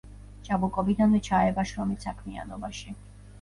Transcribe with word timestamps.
ჭაბუკობიდანვე 0.47 1.19
ჩაება 1.27 1.67
შრომით 1.73 2.09
საქმიანობაში. 2.09 2.97